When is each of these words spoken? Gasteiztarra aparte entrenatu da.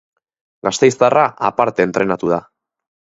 Gasteiztarra 0.67 1.25
aparte 1.49 1.85
entrenatu 1.89 2.31
da. 2.33 2.41